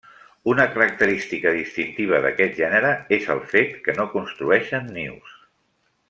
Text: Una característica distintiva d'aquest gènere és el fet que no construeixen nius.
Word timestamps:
Una 0.51 0.63
característica 0.75 1.51
distintiva 1.57 2.21
d'aquest 2.23 2.57
gènere 2.63 2.93
és 3.21 3.27
el 3.37 3.43
fet 3.55 3.75
que 3.87 3.95
no 4.01 4.07
construeixen 4.19 4.89
nius. 5.01 5.37